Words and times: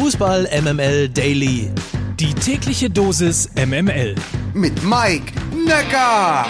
Fußball 0.00 0.48
MML 0.62 1.08
Daily. 1.08 1.72
Die 2.20 2.32
tägliche 2.32 2.88
Dosis 2.88 3.50
MML. 3.56 4.14
Mit 4.54 4.80
Mike 4.84 5.32
Necker. 5.66 6.46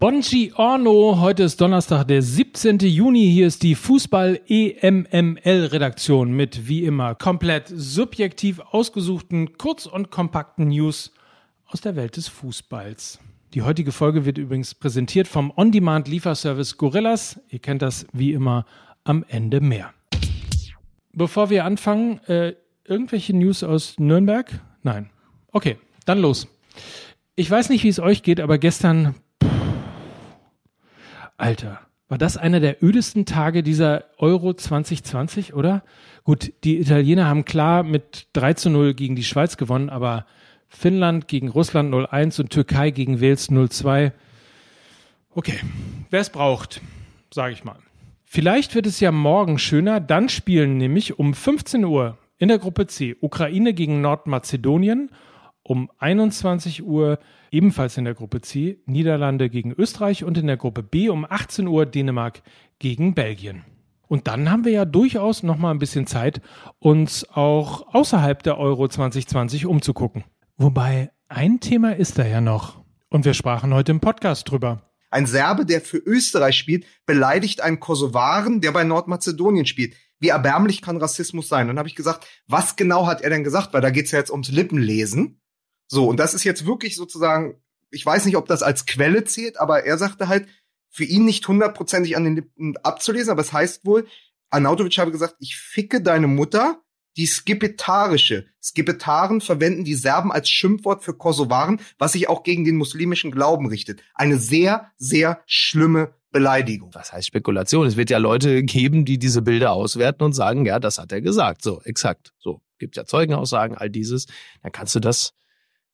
Buongiorno, 0.00 1.20
heute 1.20 1.44
ist 1.44 1.60
Donnerstag, 1.60 2.08
der 2.08 2.20
17. 2.20 2.80
Juni. 2.80 3.30
Hier 3.30 3.46
ist 3.46 3.62
die 3.62 3.76
Fußball-EMML-Redaktion 3.76 6.32
mit 6.32 6.66
wie 6.66 6.84
immer 6.84 7.14
komplett 7.14 7.72
subjektiv 7.72 8.58
ausgesuchten, 8.58 9.56
kurz 9.56 9.86
und 9.86 10.10
kompakten 10.10 10.66
News 10.66 11.12
aus 11.68 11.80
der 11.80 11.94
Welt 11.94 12.16
des 12.16 12.26
Fußballs. 12.26 13.20
Die 13.54 13.62
heutige 13.62 13.92
Folge 13.92 14.24
wird 14.24 14.36
übrigens 14.36 14.74
präsentiert 14.74 15.28
vom 15.28 15.52
On-Demand-Lieferservice 15.54 16.76
Gorillas. 16.76 17.40
Ihr 17.50 17.60
kennt 17.60 17.82
das 17.82 18.04
wie 18.12 18.32
immer 18.32 18.66
am 19.04 19.24
Ende 19.28 19.60
mehr. 19.60 19.94
Bevor 21.16 21.48
wir 21.48 21.64
anfangen, 21.64 22.18
äh, 22.24 22.54
irgendwelche 22.84 23.36
News 23.36 23.62
aus 23.62 23.98
Nürnberg? 23.98 24.50
Nein. 24.82 25.10
Okay, 25.52 25.78
dann 26.06 26.20
los. 26.20 26.48
Ich 27.36 27.50
weiß 27.50 27.68
nicht, 27.68 27.84
wie 27.84 27.88
es 27.88 28.00
euch 28.00 28.22
geht, 28.22 28.40
aber 28.40 28.58
gestern, 28.58 29.14
pff, 29.42 29.50
Alter, 31.36 31.80
war 32.08 32.18
das 32.18 32.36
einer 32.36 32.60
der 32.60 32.82
ödesten 32.82 33.26
Tage 33.26 33.62
dieser 33.62 34.04
Euro 34.18 34.54
2020, 34.54 35.54
oder? 35.54 35.82
Gut, 36.24 36.52
die 36.64 36.78
Italiener 36.78 37.26
haben 37.26 37.44
klar 37.44 37.82
mit 37.82 38.28
3 38.34 38.54
zu 38.54 38.70
0 38.70 38.94
gegen 38.94 39.16
die 39.16 39.24
Schweiz 39.24 39.56
gewonnen, 39.56 39.90
aber 39.90 40.26
Finnland 40.68 41.28
gegen 41.28 41.48
Russland 41.48 41.94
0-1 41.94 42.40
und 42.40 42.50
Türkei 42.50 42.90
gegen 42.90 43.20
Wales 43.20 43.50
0-2. 43.50 44.12
Okay, 45.30 45.60
wer 46.10 46.20
es 46.20 46.30
braucht, 46.30 46.80
sage 47.32 47.52
ich 47.52 47.64
mal. 47.64 47.78
Vielleicht 48.34 48.74
wird 48.74 48.86
es 48.86 48.98
ja 48.98 49.12
morgen 49.12 49.60
schöner. 49.60 50.00
Dann 50.00 50.28
spielen 50.28 50.76
nämlich 50.76 51.20
um 51.20 51.34
15 51.34 51.84
Uhr 51.84 52.18
in 52.36 52.48
der 52.48 52.58
Gruppe 52.58 52.88
C 52.88 53.14
Ukraine 53.20 53.74
gegen 53.74 54.00
Nordmazedonien. 54.00 55.10
Um 55.62 55.88
21 55.98 56.82
Uhr 56.82 57.20
ebenfalls 57.52 57.96
in 57.96 58.04
der 58.04 58.14
Gruppe 58.14 58.40
C 58.40 58.80
Niederlande 58.86 59.48
gegen 59.48 59.70
Österreich 59.70 60.24
und 60.24 60.36
in 60.36 60.48
der 60.48 60.56
Gruppe 60.56 60.82
B 60.82 61.10
um 61.10 61.24
18 61.24 61.68
Uhr 61.68 61.86
Dänemark 61.86 62.42
gegen 62.80 63.14
Belgien. 63.14 63.62
Und 64.08 64.26
dann 64.26 64.50
haben 64.50 64.64
wir 64.64 64.72
ja 64.72 64.84
durchaus 64.84 65.44
noch 65.44 65.56
mal 65.56 65.70
ein 65.70 65.78
bisschen 65.78 66.08
Zeit, 66.08 66.40
uns 66.80 67.24
auch 67.30 67.94
außerhalb 67.94 68.42
der 68.42 68.58
Euro 68.58 68.88
2020 68.88 69.64
umzugucken. 69.64 70.24
Wobei 70.56 71.12
ein 71.28 71.60
Thema 71.60 71.94
ist 71.94 72.18
da 72.18 72.26
ja 72.26 72.40
noch. 72.40 72.82
Und 73.10 73.24
wir 73.26 73.34
sprachen 73.34 73.72
heute 73.72 73.92
im 73.92 74.00
Podcast 74.00 74.50
drüber. 74.50 74.82
Ein 75.14 75.26
Serbe, 75.26 75.64
der 75.64 75.80
für 75.80 75.98
Österreich 75.98 76.58
spielt, 76.58 76.86
beleidigt 77.06 77.60
einen 77.60 77.78
Kosovaren, 77.78 78.60
der 78.60 78.72
bei 78.72 78.82
Nordmazedonien 78.82 79.64
spielt. 79.64 79.94
Wie 80.18 80.30
erbärmlich 80.30 80.82
kann 80.82 80.96
Rassismus 80.96 81.48
sein? 81.48 81.62
Und 81.62 81.68
dann 81.68 81.78
habe 81.78 81.88
ich 81.88 81.94
gesagt, 81.94 82.26
was 82.48 82.74
genau 82.74 83.06
hat 83.06 83.20
er 83.20 83.30
denn 83.30 83.44
gesagt? 83.44 83.72
Weil 83.72 83.80
da 83.80 83.90
geht's 83.90 84.10
ja 84.10 84.18
jetzt 84.18 84.32
ums 84.32 84.50
Lippenlesen. 84.50 85.40
So, 85.86 86.08
und 86.08 86.18
das 86.18 86.34
ist 86.34 86.42
jetzt 86.42 86.66
wirklich 86.66 86.96
sozusagen, 86.96 87.62
ich 87.92 88.04
weiß 88.04 88.24
nicht, 88.24 88.36
ob 88.36 88.48
das 88.48 88.64
als 88.64 88.86
Quelle 88.86 89.22
zählt, 89.22 89.60
aber 89.60 89.84
er 89.84 89.98
sagte 89.98 90.26
halt, 90.26 90.48
für 90.90 91.04
ihn 91.04 91.24
nicht 91.24 91.46
hundertprozentig 91.46 92.16
an 92.16 92.24
den 92.24 92.34
Lippen 92.34 92.76
abzulesen, 92.78 93.30
aber 93.30 93.42
es 93.42 93.52
heißt 93.52 93.86
wohl, 93.86 94.08
Arnautovic 94.50 94.98
habe 94.98 95.12
gesagt, 95.12 95.36
ich 95.38 95.56
ficke 95.56 96.02
deine 96.02 96.26
Mutter, 96.26 96.82
die 97.16 97.26
skipetarische. 97.26 98.46
Skipetaren 98.62 99.40
verwenden 99.40 99.84
die 99.84 99.94
Serben 99.94 100.32
als 100.32 100.48
Schimpfwort 100.48 101.04
für 101.04 101.14
Kosovaren, 101.14 101.80
was 101.98 102.12
sich 102.12 102.28
auch 102.28 102.42
gegen 102.42 102.64
den 102.64 102.76
muslimischen 102.76 103.30
Glauben 103.30 103.68
richtet. 103.68 104.00
Eine 104.14 104.38
sehr, 104.38 104.90
sehr 104.96 105.40
schlimme 105.46 106.14
Beleidigung. 106.30 106.90
Was 106.94 107.12
heißt 107.12 107.28
Spekulation? 107.28 107.86
Es 107.86 107.96
wird 107.96 108.10
ja 108.10 108.18
Leute 108.18 108.62
geben, 108.64 109.04
die 109.04 109.18
diese 109.18 109.42
Bilder 109.42 109.72
auswerten 109.72 110.24
und 110.24 110.32
sagen, 110.32 110.66
ja, 110.66 110.80
das 110.80 110.98
hat 110.98 111.12
er 111.12 111.20
gesagt. 111.20 111.62
So, 111.62 111.80
exakt. 111.82 112.32
So, 112.38 112.60
gibt 112.78 112.96
ja 112.96 113.04
Zeugenaussagen, 113.04 113.76
all 113.76 113.90
dieses. 113.90 114.26
Dann 114.62 114.72
kannst 114.72 114.94
du 114.94 115.00
das 115.00 115.34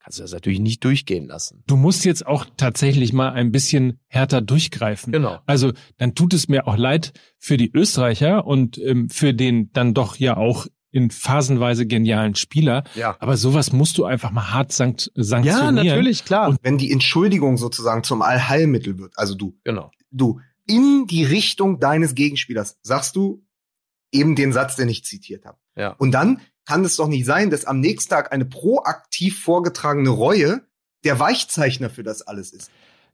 kannst 0.02 0.18
du 0.18 0.22
das 0.22 0.32
natürlich 0.32 0.60
nicht 0.60 0.82
durchgehen 0.82 1.26
lassen. 1.26 1.62
Du 1.66 1.76
musst 1.76 2.04
jetzt 2.04 2.26
auch 2.26 2.46
tatsächlich 2.56 3.12
mal 3.12 3.32
ein 3.32 3.52
bisschen 3.52 4.00
härter 4.06 4.40
durchgreifen. 4.40 5.12
Genau. 5.12 5.40
Also 5.46 5.72
dann 5.98 6.14
tut 6.14 6.32
es 6.32 6.48
mir 6.48 6.66
auch 6.66 6.78
leid 6.78 7.12
für 7.38 7.58
die 7.58 7.70
Österreicher 7.70 8.46
und 8.46 8.78
ähm, 8.78 9.10
für 9.10 9.34
den 9.34 9.72
dann 9.72 9.92
doch 9.92 10.16
ja 10.16 10.38
auch 10.38 10.66
in 10.92 11.10
phasenweise 11.10 11.86
genialen 11.86 12.34
Spieler. 12.34 12.84
Ja. 12.94 13.16
Aber 13.20 13.36
sowas 13.36 13.72
musst 13.72 13.98
du 13.98 14.04
einfach 14.04 14.30
mal 14.30 14.52
hart 14.52 14.72
sankt 14.72 15.10
sanktionieren. 15.14 15.76
Ja, 15.76 15.84
natürlich, 15.84 16.24
klar. 16.24 16.48
Und 16.48 16.58
wenn 16.62 16.78
die 16.78 16.90
Entschuldigung 16.90 17.56
sozusagen 17.56 18.02
zum 18.02 18.22
Allheilmittel 18.22 18.98
wird, 18.98 19.12
also 19.16 19.34
du, 19.34 19.56
genau. 19.64 19.90
du 20.10 20.40
in 20.66 21.06
die 21.06 21.24
Richtung 21.24 21.80
deines 21.80 22.14
Gegenspielers 22.14 22.78
sagst 22.82 23.16
du 23.16 23.44
eben 24.12 24.34
den 24.34 24.52
Satz, 24.52 24.76
den 24.76 24.88
ich 24.88 25.04
zitiert 25.04 25.44
habe. 25.44 25.58
Ja. 25.76 25.94
Und 25.98 26.12
dann 26.12 26.40
kann 26.66 26.84
es 26.84 26.96
doch 26.96 27.08
nicht 27.08 27.24
sein, 27.24 27.50
dass 27.50 27.64
am 27.64 27.80
nächsten 27.80 28.10
Tag 28.10 28.32
eine 28.32 28.44
proaktiv 28.44 29.40
vorgetragene 29.40 30.10
Reue 30.10 30.62
der 31.04 31.18
Weichzeichner 31.18 31.90
für 31.90 32.02
das 32.02 32.22
alles 32.22 32.52
ist. 32.52 32.70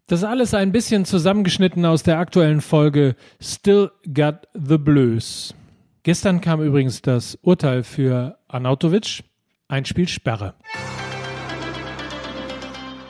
Das 0.08 0.24
alles 0.24 0.54
ein 0.54 0.72
bisschen 0.72 1.04
zusammengeschnitten 1.04 1.84
aus 1.84 2.02
der 2.02 2.18
aktuellen 2.18 2.60
Folge 2.60 3.16
Still 3.40 3.90
Got 4.12 4.46
the 4.54 4.78
Blues. 4.78 5.54
Gestern 6.06 6.40
kam 6.40 6.62
übrigens 6.62 7.02
das 7.02 7.36
Urteil 7.42 7.82
für 7.82 8.38
Arnautovic. 8.46 9.24
Einspielsperre. 9.66 10.54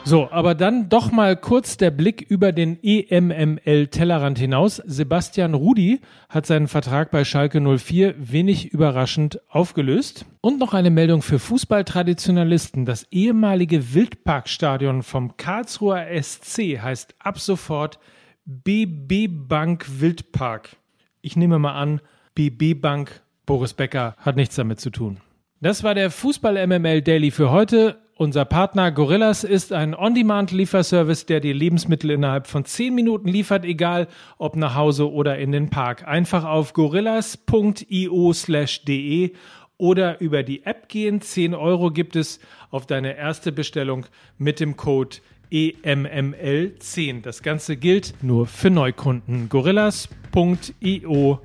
So, 0.03 0.31
aber 0.31 0.55
dann 0.55 0.89
doch 0.89 1.11
mal 1.11 1.37
kurz 1.37 1.77
der 1.77 1.91
Blick 1.91 2.23
über 2.23 2.51
den 2.51 2.79
EMML-Tellerrand 2.81 4.39
hinaus. 4.39 4.81
Sebastian 4.83 5.53
Rudi 5.53 6.01
hat 6.27 6.47
seinen 6.47 6.67
Vertrag 6.67 7.11
bei 7.11 7.23
Schalke 7.23 7.61
04 7.61 8.15
wenig 8.17 8.73
überraschend 8.73 9.41
aufgelöst. 9.47 10.25
Und 10.41 10.57
noch 10.57 10.73
eine 10.73 10.89
Meldung 10.89 11.21
für 11.21 11.37
Fußballtraditionalisten. 11.37 12.87
Das 12.87 13.03
ehemalige 13.11 13.93
Wildparkstadion 13.93 15.03
vom 15.03 15.37
Karlsruher 15.37 16.07
SC 16.19 16.79
heißt 16.81 17.13
ab 17.19 17.37
sofort 17.37 17.99
BB 18.45 19.27
Bank 19.29 19.85
Wildpark. 19.99 20.77
Ich 21.21 21.35
nehme 21.35 21.59
mal 21.59 21.79
an, 21.79 22.01
BB 22.37 22.79
Bank 22.79 23.21
Boris 23.47 23.73
Becker 23.73 24.15
hat 24.19 24.35
nichts 24.35 24.55
damit 24.55 24.79
zu 24.79 24.91
tun. 24.91 25.17
Das 25.59 25.83
war 25.83 25.95
der 25.95 26.11
Fußball 26.11 26.67
MML 26.67 27.01
Daily 27.01 27.31
für 27.31 27.49
heute. 27.49 27.97
Unser 28.15 28.45
Partner 28.45 28.91
Gorillas 28.91 29.43
ist 29.43 29.73
ein 29.73 29.95
On-Demand-Lieferservice, 29.95 31.25
der 31.25 31.39
dir 31.39 31.55
Lebensmittel 31.55 32.11
innerhalb 32.11 32.45
von 32.45 32.63
10 32.63 32.93
Minuten 32.93 33.27
liefert, 33.27 33.65
egal 33.65 34.07
ob 34.37 34.55
nach 34.55 34.75
Hause 34.75 35.11
oder 35.11 35.39
in 35.39 35.51
den 35.51 35.71
Park. 35.71 36.07
Einfach 36.07 36.45
auf 36.45 36.73
gorillas.io 36.73 38.33
slash 38.33 38.85
de 38.85 39.33
oder 39.77 40.21
über 40.21 40.43
die 40.43 40.63
App 40.63 40.89
gehen. 40.89 41.21
10 41.21 41.55
Euro 41.55 41.89
gibt 41.89 42.15
es 42.15 42.39
auf 42.69 42.85
deine 42.85 43.17
erste 43.17 43.51
Bestellung 43.51 44.05
mit 44.37 44.59
dem 44.59 44.77
Code 44.77 45.17
E 45.49 45.73
EMML10. 45.83 47.21
Das 47.21 47.41
Ganze 47.41 47.77
gilt 47.77 48.13
nur 48.21 48.45
für 48.45 48.69
Neukunden. 48.69 49.49
gorillas.io 49.49 51.39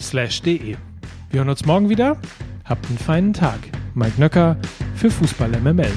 slash 0.00 0.42
de. 0.42 0.76
Wir 1.30 1.40
hören 1.40 1.48
uns 1.48 1.64
morgen 1.64 1.88
wieder. 1.88 2.16
Habt 2.64 2.86
einen 2.86 2.98
feinen 2.98 3.32
Tag. 3.32 3.58
Mike 3.94 4.20
Nöcker 4.20 4.56
für 4.94 5.10
Fußball 5.10 5.50
MML. 5.60 5.92